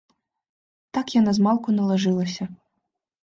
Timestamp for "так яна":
0.97-1.31